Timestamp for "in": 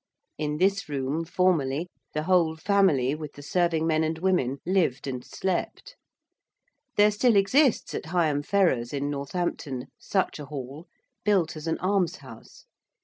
0.39-0.57, 8.93-9.11